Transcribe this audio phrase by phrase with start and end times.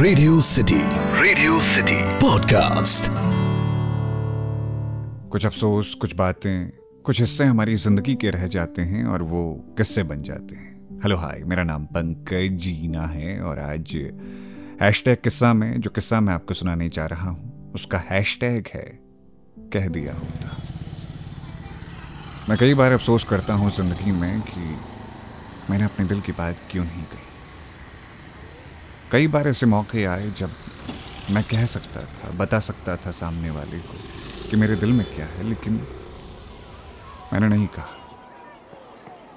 [0.00, 0.78] Radio city
[1.20, 3.08] radio city podcast
[5.30, 6.70] कुछ अफसोस, कुछ बातें,
[7.04, 9.42] कुछ हिस्से हमारी ज़िंदगी के रह जाते हैं और वो
[9.78, 13.94] किस्से बन जाते हैं। हेलो हाय मेरा नाम पंकज जीना है और आज
[14.82, 18.84] हैशटैग किस्सा में, जो किस्सा मैं आपको सुनाने जा रहा हूँ, उसका हैशटैग है
[19.72, 20.56] कह दिया होता।
[22.48, 24.76] मैं कई बार अफसोस करता हूँ ज़िंदगी में कि
[25.70, 27.28] मैंने अपने दिल की बात क्यों नहीं कही।
[29.12, 30.50] कई बार ऐसे मौके आए जब
[31.30, 33.94] मैं कह सकता था, बता सकता था सामने वाले को
[34.50, 35.80] कि मेरे दिल में क्या है, लेकिन
[37.32, 37.96] मैंने नहीं कहा।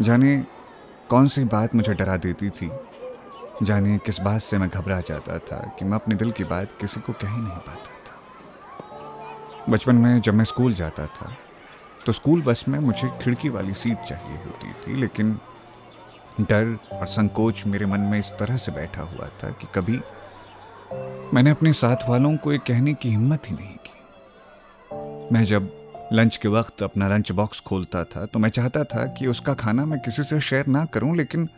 [0.00, 0.36] जाने
[1.08, 2.70] कौन सी बात मुझे डरा देती थी,
[3.62, 7.00] जाने किस बात से मैं घबरा जाता था कि मैं अपने दिल की बात किसी
[7.00, 11.34] को कह ही नहीं पाता था। बचपन में जब मैं स्कूल जाता था
[12.06, 15.38] तो स्कूल बस में मुझे खिड़की वाली सीट चाहिए होती थी, लेकिन
[16.40, 20.00] डर और संकोच मेरे मन में इस तरह से बैठा हुआ था कि कभी
[21.34, 25.70] मैंने अपने साथ वालों को ये कहने की हिम्मत ही नहीं की। मैं जब
[26.12, 29.84] लंच के वक्त अपना लंच बॉक्स खोलता था तो मैं चाहता था कि उसका खाना
[29.84, 31.48] मैं किसी से शेयर ना करूँ, लेकिन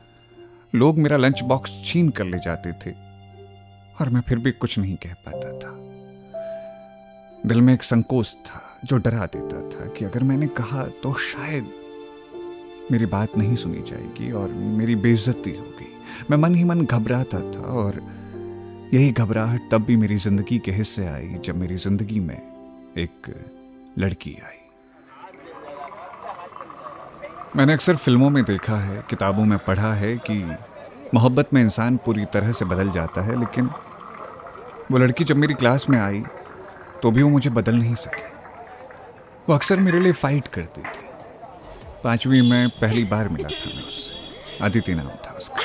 [0.74, 2.94] लोग मेरा लंच बॉक्स छीन कर ले जाते थे
[4.00, 5.74] और मैं फिर भी कुछ नहीं कह पाता था।
[7.46, 11.70] दिल में एक संकोच था जो डरा देता था कि अगर मैंने कहा तो शायद
[12.92, 14.48] मेरी बात नहीं सुनी जाएगी और
[14.78, 15.86] मेरी बेइज्जती होगी।
[16.30, 18.00] मैं मन ही मन घबराता था और
[18.94, 22.36] यही घबराहट तब भी मेरी ज़िंदगी के हिस्से आई जब मेरी ज़िंदगी में
[22.98, 23.32] एक
[23.98, 24.58] लड़की आई।
[27.56, 30.38] मैंने अक्सर फ़िल्मों में देखा है, किताबों में पढ़ा है कि
[31.14, 33.70] मोहब्बत में इंसान पूरी तरह से बदल जाता है, लेकिन
[34.90, 36.22] वो लड़की जब मेरी क्लास में आई
[37.02, 38.22] तो भी वो मुझे बदल नहीं सकी।
[39.48, 41.05] वो अक्सर मेरे लिए फाइट करती थी।
[42.06, 45.56] पांचवी में पहली बार मिला था मैं उससे। अदिति नाम था उसका।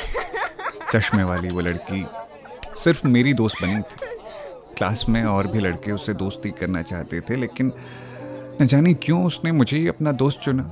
[0.94, 2.06] चश्मे वाली वो लड़की
[2.78, 4.08] सिर्फ़ मेरी दोस्त बनी थी।
[4.78, 7.72] क्लास में और भी लड़के उससे दोस्ती करना चाहते थे, लेकिन
[8.62, 10.64] न जाने क्यों उसने मुझे ही अपना दोस्त चुना।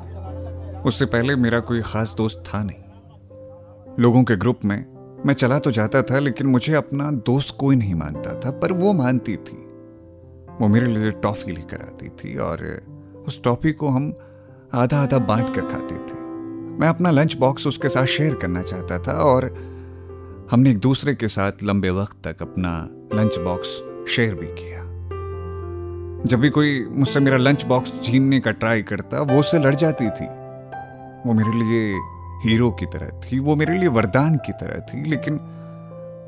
[0.85, 4.85] उससे पहले मेरा कोई ख़ास दोस्त था नहीं। लोगों के ग्रुप में
[5.25, 8.94] मैं चला तो जाता था, लेकिन मुझे अपना दोस्त कोई नहीं मानता था, पर वो
[8.94, 9.58] मानती थी।
[10.62, 12.81] वो मेरे लिए टॉफ़ी लेकर आती थी और
[13.28, 14.13] उस टॉफ़ी को हम
[14.74, 16.18] आधा आधा बांट कर खाते थे।
[16.80, 19.46] मैं अपना लंच बॉक्स उसके साथ शेयर करना चाहता था और
[20.52, 23.68] हमने एक दूसरे के साथ लंबे वक्त तक अपना लंच बॉक्स
[24.12, 24.79] शेयर भी किया।
[26.25, 30.09] जब भी कोई मुझसे मेरा लंच बॉक्स छीनने का ट्राई करता, वो उससे लड़ जाती
[30.09, 30.25] थी।
[31.25, 31.94] वो मेरे लिए
[32.44, 35.40] हीरो की तरह थी, वो मेरे लिए वरदान की तरह थी, लेकिन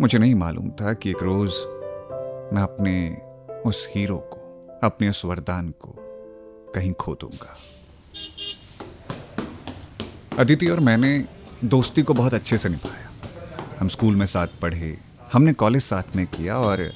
[0.01, 1.53] मुझे नहीं मालूम था कि एक रोज
[2.53, 3.21] मैं अपने
[3.65, 4.39] उस हीरो को,
[4.83, 5.95] अपने उस वरदान को
[6.75, 7.57] कहीं खो दूँगा।
[10.31, 11.09] अदिति और मैंने
[11.65, 14.97] दोस्ती को बहुत अच्छे से निभाया। हम स्कूल में साथ पढ़े,
[15.33, 16.91] हमने कॉलेज साथ में किया और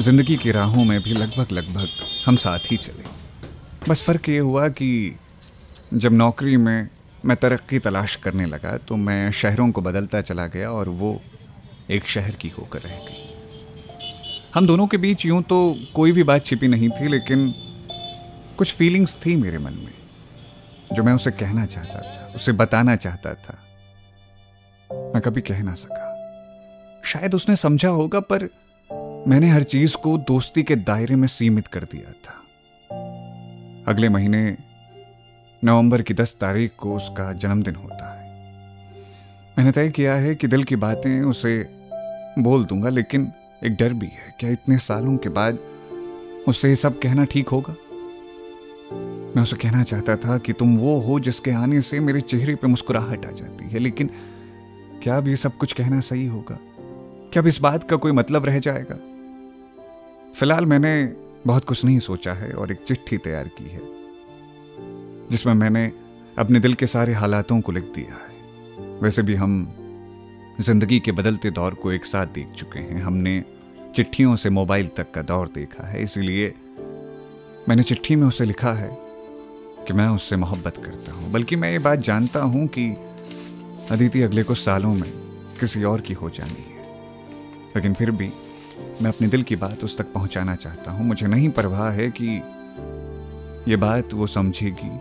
[0.00, 1.88] ज़िंदगी की राहों में भी लगभग लगभग
[2.26, 3.04] हम साथ ही चले।
[3.88, 5.18] बस फ़र्क ये हुआ कि
[5.94, 6.88] जब नौकरी में
[7.24, 11.20] मैं तरक्की तलाश करने लगा तो मैं शहरों को बदलता चला गया और वो
[11.90, 13.30] एक शहर की होकर रह गई।
[14.54, 15.58] हम दोनों के बीच यूँ तो
[15.94, 17.52] कोई भी बात छिपी नहीं थी, लेकिन
[18.58, 19.94] कुछ फीलिंग्स थी मेरे मन में,
[20.92, 23.58] जो मैं उसे कहना चाहता था। उसे बताना चाहता था।
[24.92, 26.08] मैं कभी कह ना सका।
[27.04, 28.44] शायद उसने समझा होगा, पर
[29.28, 32.38] मैंने हर चीज़ को दोस्ती के दायरे में सीमित कर दिया था।
[33.88, 34.56] अगले महीने
[35.64, 38.30] नवंबर की दस तारीख को उसका जन्मदिन होता है।
[39.58, 41.68] मैंने तय किया है कि दिल की बातें उसे
[42.38, 43.32] बोल दूँगा, लेकिन
[43.64, 45.58] एक डर भी है। क्या इतने सालों के बाद
[46.48, 47.74] उससे ये सब कहना ठीक होगा?
[49.36, 52.66] मैं उसे कहना चाहता था कि तुम वो हो जिसके आने से मेरे चेहरे पे
[52.66, 54.10] मुस्कुराहट आ जाती है, लेकिन
[55.02, 56.58] क्या अब ये सब कुछ कहना सही होगा?
[57.32, 58.94] क्या अब इस बात का कोई मतलब रह जाएगा?
[60.34, 60.92] फ़िलहाल मैंने
[61.46, 63.80] बहुत कुछ नहीं सोचा है और एक चिट्ठी तैयार की है,
[65.30, 65.90] जिसमें मैंने
[66.36, 69.54] अपने दिल के सारे हालातों को लिख दिया है। वैसे भी हम
[70.60, 73.42] ज़िंदगी के बदलते दौर को एक साथ देख चुके हैं। हमने
[73.96, 76.54] चिट्ठियों से मोबाइल तक का दौर देखा है, इसलिए
[77.68, 78.90] मैंने चिट्ठी में उसे लिखा है।
[79.86, 82.96] कि मैं उससे मोहब्बत करता हूँ, बल्कि मैं ये बात जानता हूँ कि
[83.90, 85.10] अदिति अगले कुछ सालों में
[85.60, 86.82] किसी और की हो जानी है।
[87.76, 88.32] लेकिन फिर भी
[89.02, 92.42] मैं अपने दिल की बात उस तक पहुंचाना चाहता हूँ। मुझे नहीं परवाह है कि
[93.70, 95.00] ये बात वो समझेगी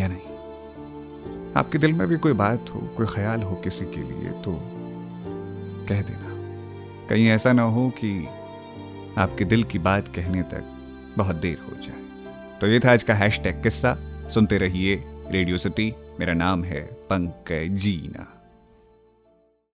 [0.00, 0.30] या नहीं।
[1.56, 4.60] आपके दिल में भी कोई बात हो, कोई ख्याल हो किसी के लिए तो
[5.88, 6.28] कह देना।
[7.08, 8.28] कहीं ऐसा ना हो कि
[9.18, 10.64] आपके दिल की बात कहने तक
[11.18, 12.00] बहुत देर हो जाए।
[12.60, 16.80] तो ये था आज का हैश टैग किस्सा। सुनते रहिए रेडियो सिटी मेरा नाम है
[17.10, 18.39] पंकज जीना।